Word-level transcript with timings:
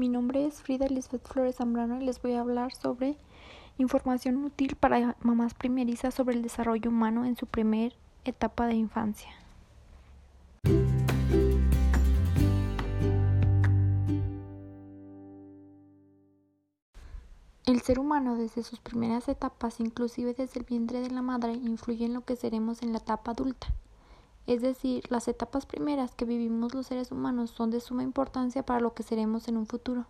Mi 0.00 0.08
nombre 0.08 0.46
es 0.46 0.62
Frida 0.62 0.86
Elizabeth 0.86 1.28
Flores 1.28 1.56
Zambrano 1.56 2.00
y 2.00 2.06
les 2.06 2.22
voy 2.22 2.32
a 2.32 2.40
hablar 2.40 2.72
sobre 2.72 3.18
información 3.76 4.42
útil 4.42 4.74
para 4.76 5.14
mamás 5.20 5.52
primerizas 5.52 6.14
sobre 6.14 6.36
el 6.36 6.40
desarrollo 6.40 6.88
humano 6.88 7.26
en 7.26 7.36
su 7.36 7.44
primer 7.44 7.92
etapa 8.24 8.66
de 8.66 8.76
infancia. 8.76 9.28
El 17.66 17.82
ser 17.82 17.98
humano 17.98 18.36
desde 18.36 18.62
sus 18.62 18.80
primeras 18.80 19.28
etapas, 19.28 19.80
inclusive 19.80 20.32
desde 20.32 20.60
el 20.60 20.64
vientre 20.64 21.02
de 21.02 21.10
la 21.10 21.20
madre, 21.20 21.52
influye 21.52 22.06
en 22.06 22.14
lo 22.14 22.22
que 22.22 22.36
seremos 22.36 22.80
en 22.80 22.92
la 22.92 23.00
etapa 23.00 23.32
adulta. 23.32 23.66
Es 24.50 24.62
decir, 24.62 25.04
las 25.10 25.28
etapas 25.28 25.64
primeras 25.64 26.16
que 26.16 26.24
vivimos 26.24 26.74
los 26.74 26.88
seres 26.88 27.12
humanos 27.12 27.50
son 27.50 27.70
de 27.70 27.78
suma 27.78 28.02
importancia 28.02 28.64
para 28.64 28.80
lo 28.80 28.94
que 28.94 29.04
seremos 29.04 29.46
en 29.46 29.56
un 29.56 29.64
futuro. 29.64 30.06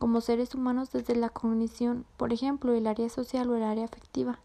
Como 0.00 0.20
seres 0.20 0.52
humanos 0.52 0.90
desde 0.90 1.14
la 1.14 1.28
cognición, 1.28 2.06
por 2.16 2.32
ejemplo, 2.32 2.72
el 2.72 2.88
área 2.88 3.08
social 3.08 3.48
o 3.50 3.54
el 3.54 3.62
área 3.62 3.84
afectiva, 3.84 4.40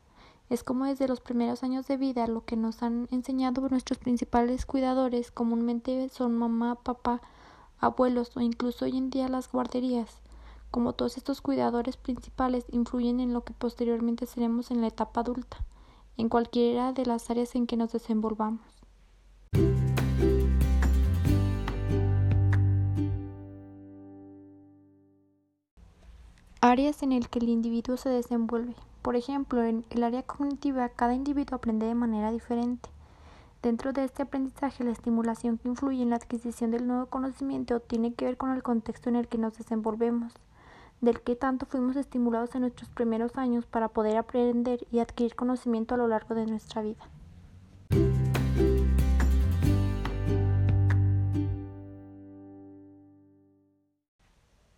es 0.52 0.64
como 0.64 0.86
desde 0.86 1.08
los 1.08 1.20
primeros 1.20 1.64
años 1.64 1.88
de 1.88 1.98
vida 1.98 2.28
lo 2.28 2.45
que 2.45 2.58
nos 2.58 2.84
han 2.84 3.08
enseñado 3.09 3.68
nuestros 3.70 3.98
principales 3.98 4.68
cuidadores, 4.68 5.31
comúnmente 5.31 6.08
son 6.09 6.38
mamá, 6.38 6.76
papá, 6.76 7.22
abuelos 7.80 8.38
o 8.38 8.42
incluso 8.42 8.86
hoy 8.86 8.95
en 9.00 9.09
día 9.09 9.30
las 9.30 9.52
guarderías. 9.52 10.20
Como 10.70 10.94
todos 10.94 11.17
estos 11.17 11.42
cuidadores 11.42 11.98
principales 11.98 12.66
influyen 12.72 13.20
en 13.20 13.34
lo 13.34 13.44
que 13.44 13.54
posteriormente 13.54 14.28
seremos 14.28 14.70
en 14.70 14.81
la 14.81 14.88
etapa 14.90 15.22
adulta 15.22 15.58
en 16.20 16.28
cualquiera 16.28 16.91
de 16.91 17.05
las 17.05 17.30
áreas 17.30 17.55
en 17.55 17.66
que 17.66 17.78
nos 17.78 17.94
desenvolvamos. 17.94 18.59
Áreas 26.59 27.03
en 27.03 27.14
el 27.14 27.30
que 27.30 27.40
el 27.40 27.47
individuo 27.47 27.95
se 27.95 28.09
desenvuelve. 28.09 28.75
Por 29.02 29.16
ejemplo, 29.16 29.64
en 29.64 29.86
el 29.92 30.03
área 30.03 30.23
cognitiva, 30.23 30.90
cada 30.90 31.14
individuo 31.14 31.56
aprende 31.56 31.86
de 31.86 31.95
manera 31.95 32.31
diferente. 32.31 32.90
Dentro 33.64 33.94
de 33.94 34.03
este 34.03 34.23
aprendizaje, 34.23 34.84
la 34.84 34.92
estimulación 34.92 35.58
que 35.58 35.70
influye 35.70 36.03
en 36.03 36.09
la 36.09 36.17
adquisición 36.17 36.72
del 36.72 36.86
nuevo 36.86 37.06
conocimiento 37.06 37.80
tiene 37.80 38.14
que 38.14 38.25
ver 38.25 38.36
con 38.36 38.52
el 38.52 38.62
contexto 38.62 39.08
en 39.08 39.16
el 39.16 39.30
que 39.30 39.38
nos 39.38 39.58
desenvolvemos 39.58 40.34
del 41.02 41.22
que 41.22 41.36
tanto 41.36 41.66
fuimos 41.66 41.95
estimulados 41.95 42.55
en 42.55 42.61
nuestros 42.61 42.89
primeros 42.89 43.38
años 43.38 43.66
para 43.66 43.89
poder 43.89 44.17
aprender 44.17 44.86
y 44.92 45.00
adquirir 45.00 45.36
conocimiento 45.36 45.95
a 45.95 45.97
lo 45.97 46.08
largo 46.08 46.36
de 46.36 46.45
nuestra 46.45 46.81
vida. 46.81 47.09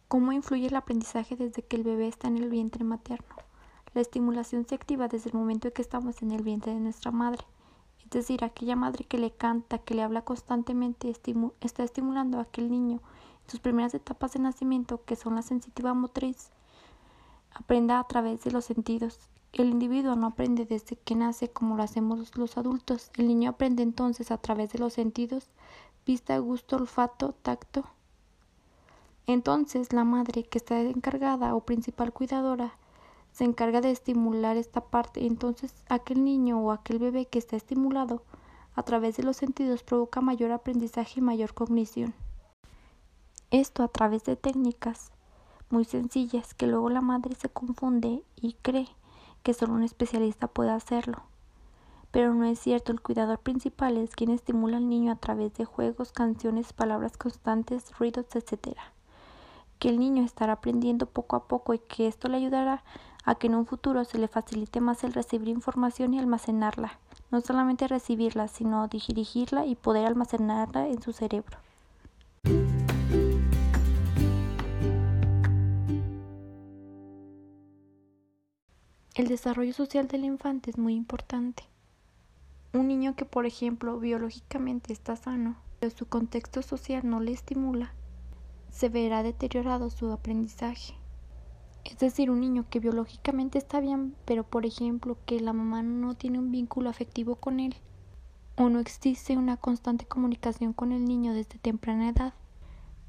¿Cómo 0.07 0.33
influye 0.33 0.67
el 0.67 0.75
aprendizaje 0.75 1.37
desde 1.37 1.63
que 1.63 1.77
el 1.77 1.83
bebé 1.83 2.07
está 2.07 2.27
en 2.27 2.37
el 2.37 2.49
vientre 2.49 2.83
materno? 2.83 3.35
La 3.93 4.01
estimulación 4.01 4.65
se 4.67 4.75
activa 4.75 5.07
desde 5.07 5.29
el 5.29 5.35
momento 5.37 5.67
en 5.67 5.73
que 5.73 5.81
estamos 5.81 6.21
en 6.21 6.31
el 6.31 6.43
vientre 6.43 6.73
de 6.73 6.81
nuestra 6.81 7.11
madre. 7.11 7.45
Es 8.03 8.09
decir, 8.09 8.43
aquella 8.43 8.75
madre 8.75 9.05
que 9.05 9.17
le 9.17 9.31
canta, 9.31 9.77
que 9.77 9.95
le 9.95 10.03
habla 10.03 10.23
constantemente, 10.23 11.09
está 11.61 11.83
estimulando 11.83 12.39
a 12.39 12.41
aquel 12.41 12.69
niño 12.69 12.99
sus 13.47 13.59
primeras 13.59 13.93
etapas 13.93 14.33
de 14.33 14.39
nacimiento, 14.39 15.03
que 15.05 15.15
son 15.15 15.35
la 15.35 15.41
sensitiva 15.41 15.93
motriz, 15.93 16.51
aprenda 17.53 17.99
a 17.99 18.07
través 18.07 18.43
de 18.43 18.51
los 18.51 18.65
sentidos. 18.65 19.19
El 19.53 19.69
individuo 19.69 20.15
no 20.15 20.27
aprende 20.27 20.65
desde 20.65 20.95
que 20.95 21.15
nace 21.15 21.49
como 21.49 21.75
lo 21.75 21.83
hacemos 21.83 22.37
los 22.37 22.57
adultos. 22.57 23.11
El 23.17 23.27
niño 23.27 23.49
aprende 23.49 23.83
entonces 23.83 24.31
a 24.31 24.37
través 24.37 24.71
de 24.71 24.79
los 24.79 24.93
sentidos, 24.93 25.49
vista, 26.05 26.37
gusto, 26.37 26.77
olfato, 26.77 27.33
tacto. 27.41 27.83
Entonces 29.27 29.91
la 29.91 30.03
madre 30.03 30.43
que 30.43 30.57
está 30.57 30.79
encargada 30.79 31.53
o 31.53 31.65
principal 31.65 32.13
cuidadora 32.13 32.73
se 33.33 33.43
encarga 33.43 33.81
de 33.81 33.91
estimular 33.91 34.57
esta 34.57 34.81
parte. 34.81 35.25
Entonces 35.25 35.73
aquel 35.89 36.23
niño 36.23 36.59
o 36.59 36.71
aquel 36.71 36.99
bebé 36.99 37.25
que 37.25 37.39
está 37.39 37.55
estimulado 37.55 38.23
a 38.75 38.83
través 38.83 39.17
de 39.17 39.23
los 39.23 39.37
sentidos 39.37 39.83
provoca 39.83 40.21
mayor 40.21 40.51
aprendizaje 40.51 41.19
y 41.19 41.23
mayor 41.23 41.53
cognición. 41.53 42.13
Esto 43.51 43.83
a 43.83 43.89
través 43.89 44.23
de 44.23 44.37
técnicas 44.37 45.11
muy 45.69 45.83
sencillas 45.83 46.53
que 46.53 46.67
luego 46.67 46.89
la 46.89 47.01
madre 47.01 47.35
se 47.35 47.49
confunde 47.49 48.23
y 48.37 48.53
cree 48.61 48.87
que 49.43 49.53
solo 49.53 49.73
un 49.73 49.83
especialista 49.83 50.47
puede 50.47 50.71
hacerlo. 50.71 51.23
Pero 52.11 52.33
no 52.33 52.45
es 52.45 52.59
cierto, 52.59 52.93
el 52.93 53.01
cuidador 53.01 53.39
principal 53.39 53.97
es 53.97 54.15
quien 54.15 54.31
estimula 54.31 54.77
al 54.77 54.87
niño 54.87 55.11
a 55.11 55.17
través 55.17 55.53
de 55.55 55.65
juegos, 55.65 56.13
canciones, 56.13 56.71
palabras 56.71 57.17
constantes, 57.17 57.91
ruidos, 57.99 58.25
etc. 58.35 58.77
Que 59.79 59.89
el 59.89 59.99
niño 59.99 60.23
estará 60.23 60.53
aprendiendo 60.53 61.05
poco 61.05 61.35
a 61.35 61.49
poco 61.49 61.73
y 61.73 61.79
que 61.79 62.07
esto 62.07 62.29
le 62.29 62.37
ayudará 62.37 62.85
a 63.25 63.35
que 63.35 63.47
en 63.47 63.55
un 63.55 63.65
futuro 63.65 64.05
se 64.05 64.17
le 64.17 64.29
facilite 64.29 64.79
más 64.79 65.03
el 65.03 65.11
recibir 65.11 65.49
información 65.49 66.13
y 66.13 66.19
almacenarla. 66.19 66.99
No 67.31 67.41
solamente 67.41 67.89
recibirla, 67.89 68.47
sino 68.47 68.87
dirigirla 68.87 69.65
y 69.65 69.75
poder 69.75 70.05
almacenarla 70.05 70.87
en 70.87 71.01
su 71.01 71.11
cerebro. 71.11 71.57
Desarrollo 79.31 79.73
social 79.73 80.07
del 80.07 80.25
infante 80.25 80.69
es 80.69 80.77
muy 80.77 80.93
importante. 80.93 81.63
Un 82.73 82.87
niño 82.87 83.15
que, 83.15 83.25
por 83.25 83.45
ejemplo, 83.45 83.97
biológicamente 83.97 84.91
está 84.91 85.15
sano, 85.15 85.55
pero 85.79 85.95
su 85.95 86.05
contexto 86.05 86.61
social 86.61 87.09
no 87.09 87.21
le 87.21 87.31
estimula, 87.31 87.93
se 88.71 88.89
verá 88.89 89.23
deteriorado 89.23 89.89
su 89.89 90.11
aprendizaje. 90.11 90.95
Es 91.85 91.97
decir, 91.97 92.29
un 92.29 92.41
niño 92.41 92.65
que 92.69 92.79
biológicamente 92.79 93.57
está 93.57 93.79
bien, 93.79 94.15
pero 94.25 94.43
por 94.43 94.65
ejemplo 94.65 95.17
que 95.25 95.39
la 95.39 95.53
mamá 95.53 95.81
no 95.81 96.15
tiene 96.15 96.37
un 96.37 96.51
vínculo 96.51 96.89
afectivo 96.89 97.35
con 97.35 97.59
él, 97.59 97.75
o 98.57 98.69
no 98.69 98.79
existe 98.79 99.37
una 99.37 99.57
constante 99.57 100.05
comunicación 100.05 100.73
con 100.73 100.91
el 100.91 101.05
niño 101.05 101.33
desde 101.33 101.57
temprana 101.57 102.09
edad, 102.09 102.33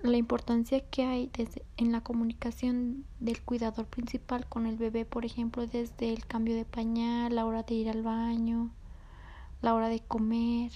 la 0.03 0.17
importancia 0.17 0.81
que 0.81 1.05
hay 1.05 1.31
en 1.77 1.93
la 1.93 2.01
comunicación 2.01 3.05
del 3.21 3.41
cuidador 3.43 3.87
principal 3.87 4.47
con 4.49 4.67
el 4.67 4.77
bebé, 4.77 5.05
por 5.05 5.25
ejemplo, 5.25 5.67
desde 5.67 6.13
el 6.13 6.27
cambio 6.27 6.57
de 6.57 6.65
pañal, 6.65 7.35
la 7.35 7.47
hora 7.47 7.63
de 7.63 7.75
ir 7.75 7.89
al 7.89 8.03
baño, 8.03 8.71
la 9.61 9.75
hora 9.75 9.89
de 9.89 10.01
comer. 10.01 10.73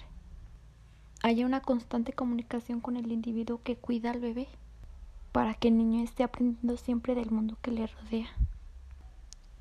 Haya 1.22 1.44
una 1.44 1.60
constante 1.60 2.12
comunicación 2.12 2.80
con 2.80 2.96
el 2.96 3.10
individuo 3.10 3.60
que 3.62 3.76
cuida 3.76 4.10
al 4.10 4.20
bebé 4.20 4.48
para 5.32 5.54
que 5.54 5.68
el 5.68 5.76
niño 5.76 6.04
esté 6.04 6.22
aprendiendo 6.22 6.76
siempre 6.76 7.14
del 7.14 7.30
mundo 7.30 7.56
que 7.62 7.72
le 7.72 7.86
rodea. 7.86 8.28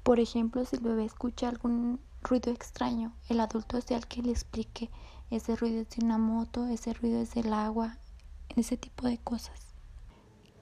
Por 0.03 0.19
ejemplo, 0.19 0.63
si 0.65 0.75
el 0.75 0.83
bebé 0.83 1.05
escucha 1.05 1.49
algún 1.49 1.99
ruido 2.21 2.51
extraño, 2.51 3.13
el 3.29 3.39
adulto 3.39 3.77
es 3.77 3.89
el 3.89 4.05
que 4.05 4.21
le 4.21 4.31
explique 4.31 4.89
ese 5.31 5.55
ruido 5.55 5.81
es 5.81 5.89
de 5.89 6.05
una 6.05 6.19
moto, 6.19 6.67
ese 6.67 6.93
ruido 6.93 7.19
es 7.19 7.33
del 7.33 7.51
agua, 7.51 7.97
ese 8.55 8.77
tipo 8.77 9.07
de 9.07 9.17
cosas. 9.17 9.73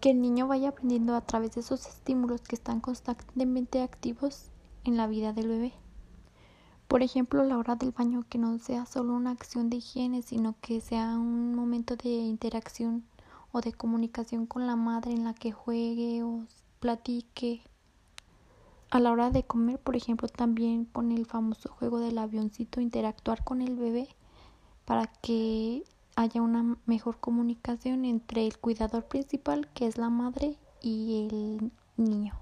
Que 0.02 0.12
el 0.12 0.22
niño 0.22 0.48
vaya 0.48 0.70
aprendiendo 0.70 1.16
a 1.16 1.22
través 1.22 1.56
de 1.56 1.62
esos 1.62 1.88
estímulos 1.88 2.42
que 2.42 2.56
están 2.56 2.82
constantemente 2.82 3.82
activos 3.82 4.50
en 4.84 4.98
la 4.98 5.08
vida 5.08 5.34
del 5.34 5.48
bebé. 5.48 5.74
Por 6.88 7.02
ejemplo, 7.02 7.44
la 7.44 7.58
hora 7.58 7.76
del 7.76 7.92
baño 7.92 8.24
que 8.30 8.38
no 8.38 8.60
sea 8.60 8.86
solo 8.86 9.14
una 9.14 9.32
acción 9.32 9.70
de 9.70 9.78
higiene, 9.78 10.22
sino 10.22 10.56
que 10.62 10.82
sea 10.82 11.16
un 11.16 11.56
momento 11.56 11.96
de 11.96 12.10
interacción 12.10 13.04
o 13.52 13.62
de 13.62 13.74
comunicación 13.74 14.46
con 14.46 14.68
la 14.68 14.76
madre 14.76 15.14
en 15.14 15.24
la 15.24 15.34
que 15.34 15.52
juegue 15.52 16.24
o 16.24 16.46
platique. 16.80 17.64
A 18.92 19.00
la 19.00 19.12
hora 19.12 19.32
de 19.32 19.44
comer, 19.44 19.80
por 19.80 19.96
ejemplo, 19.96 20.28
también 20.28 20.86
con 20.86 21.12
el 21.12 21.26
famoso 21.26 21.70
juego 21.70 22.00
del 22.00 22.18
avioncito, 22.18 22.82
interactuar 22.82 23.44
con 23.44 23.62
el 23.62 23.76
bebé 23.76 24.08
para 24.86 25.08
que 25.08 25.84
haya 26.16 26.42
una 26.42 26.78
mejor 26.86 27.20
comunicación 27.20 28.06
entre 28.06 28.46
el 28.46 28.58
cuidador 28.58 29.06
principal, 29.06 29.68
que 29.74 29.88
es 29.88 29.98
la 29.98 30.10
madre, 30.10 30.58
y 30.82 31.28
el 31.30 31.72
niño. 31.98 32.34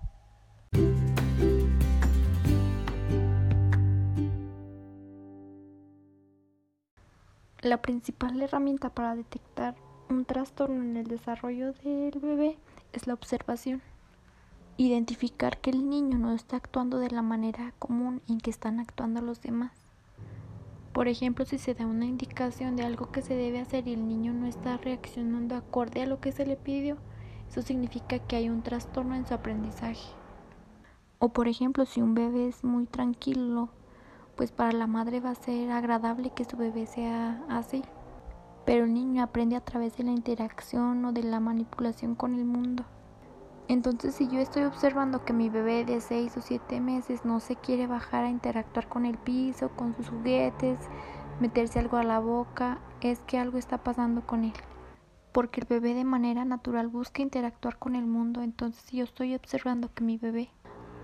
La 7.62 7.81
principal 7.83 8.41
herramienta 8.41 8.89
para 8.89 9.15
detectar 9.15 9.75
un 10.09 10.25
trastorno 10.25 10.81
en 10.81 10.97
el 10.97 11.07
desarrollo 11.07 11.74
del 11.74 12.19
bebé 12.19 12.57
es 12.91 13.06
la 13.06 13.13
observación. 13.13 13.83
Identificar 14.77 15.59
que 15.62 15.69
el 15.69 15.88
niño 15.88 16.17
no 16.17 16.33
está 16.33 16.57
actuando 16.57 16.97
de 16.97 17.12
la 17.12 17.21
manera 17.21 17.74
común 17.77 18.24
en 18.27 18.39
que 18.39 18.50
están 18.50 18.79
actuando 18.79 19.21
los 19.21 19.41
demás. 19.41 19.80
Por 20.93 21.07
ejemplo, 21.07 21.45
si 21.45 21.57
se 21.57 21.73
da 21.73 21.85
una 21.88 22.05
indicación 22.05 22.75
de 22.75 22.83
algo 22.83 23.11
que 23.11 23.21
se 23.21 23.35
debe 23.35 23.59
hacer 23.61 23.88
y 23.88 23.93
el 23.93 24.07
niño 24.07 24.33
no 24.33 24.45
está 24.47 24.77
reaccionando 24.77 25.55
acorde 25.55 26.01
a 26.01 26.05
lo 26.05 26.19
que 26.19 26.31
se 26.31 26.45
le 26.45 26.57
pidió, 26.57 26.97
eso 27.49 27.61
significa 27.61 28.19
que 28.19 28.35
hay 28.38 28.49
un 28.49 28.61
trastorno 28.63 29.15
en 29.15 29.25
su 29.25 29.33
aprendizaje. 29.33 30.09
O 31.19 31.29
por 31.29 31.47
ejemplo, 31.47 31.85
si 31.85 32.01
un 32.01 32.13
bebé 32.15 32.47
es 32.49 32.63
muy 32.63 32.85
tranquilo, 32.88 33.69
pues 34.35 34.51
para 34.51 34.71
la 34.73 34.88
madre 34.88 35.19
va 35.21 35.31
a 35.31 35.35
ser 35.35 35.71
agradable 35.71 36.31
que 36.31 36.45
su 36.45 36.57
bebé 36.57 36.85
sea 36.88 37.43
así. 37.49 37.83
pero 38.65 38.85
el 38.85 38.93
niño 38.93 39.23
aprende 39.23 39.55
a 39.55 39.61
través 39.65 39.97
de 39.97 40.03
la 40.03 40.11
interacción 40.11 41.03
o 41.05 41.11
de 41.13 41.23
la 41.23 41.39
manipulación 41.39 42.15
con 42.15 42.35
el 42.35 42.45
mundo. 42.45 42.85
Entonces, 43.67 44.15
si 44.15 44.27
yo 44.27 44.39
estoy 44.39 44.63
observando 44.63 45.23
que 45.23 45.33
mi 45.33 45.49
bebé 45.49 45.85
de 45.85 46.01
6 46.01 46.37
o 46.37 46.41
7 46.41 46.81
meses 46.81 47.23
no 47.25 47.39
se 47.39 47.55
quiere 47.55 47.87
bajar 47.87 48.25
a 48.25 48.29
interactuar 48.29 48.87
con 48.89 49.05
el 49.05 49.17
piso, 49.17 49.69
con 49.69 49.95
sus 49.95 50.09
juguetes, 50.09 50.79
meterse 51.39 51.79
algo 51.79 51.97
a 51.97 52.03
la 52.03 52.19
boca, 52.19 52.79
es 53.01 53.19
que 53.21 53.37
algo 53.37 53.57
está 53.57 53.77
pasando 53.77 54.25
con 54.25 54.43
él. 54.43 54.53
Porque 55.31 55.61
el 55.61 55.67
bebé 55.67 55.93
de 55.93 56.03
manera 56.03 56.43
natural 56.43 56.87
busca 56.87 57.21
interactuar 57.21 57.77
con 57.77 57.95
el 57.95 58.05
mundo, 58.05 58.41
entonces 58.41 58.83
si 58.83 58.97
yo 58.97 59.05
estoy 59.05 59.33
observando 59.35 59.93
que 59.93 60.03
mi 60.03 60.17
bebé 60.17 60.49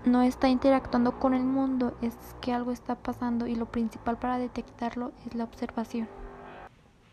no 0.04 0.22
está 0.22 0.48
interactuando 0.48 1.18
con 1.18 1.34
el 1.34 1.44
mundo, 1.44 1.96
es 2.02 2.14
que 2.40 2.52
algo 2.52 2.70
está 2.70 2.94
pasando 2.94 3.46
y 3.46 3.54
lo 3.54 3.66
principal 3.66 4.18
para 4.18 4.38
detectarlo 4.38 5.12
es 5.26 5.34
la 5.34 5.44
observación. 5.44 6.08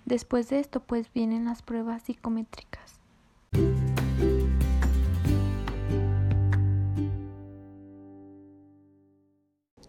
Después 0.06 0.50
de 0.50 0.60
esto 0.60 0.82
pues 0.82 1.12
vienen 1.14 1.46
las 1.46 1.64
pruebas 1.64 2.04
psicométricas. 2.04 3.00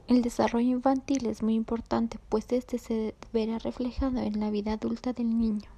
El 0.09 0.23
desarrollo 0.23 0.69
infantil 0.69 1.27
es 1.27 1.43
muy 1.43 1.55
importante, 1.55 2.21
pues 2.29 2.47
este 2.53 2.79
se 2.79 3.17
verá 3.33 3.59
reflejado 3.59 4.19
en 4.19 4.39
la 4.39 4.51
vida 4.51 4.75
adulta 4.75 5.13
del 5.13 5.37
niño. 5.37 5.69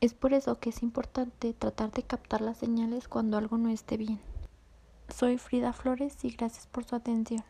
Es 0.00 0.12
por 0.12 0.34
eso 0.34 0.58
que 0.58 0.70
es 0.70 0.82
importante 0.82 1.54
tratar 1.54 1.92
de 1.92 2.02
captar 2.02 2.40
las 2.40 2.58
señales 2.58 3.06
cuando 3.06 3.36
algo 3.38 3.56
no 3.56 3.68
esté 3.68 3.96
bien. 3.96 4.18
Soy 5.08 5.38
Frida 5.38 5.72
Flores 5.72 6.16
y 6.24 6.30
gracias 6.30 6.66
por 6.66 6.84
su 6.84 6.96
atención. 6.96 7.44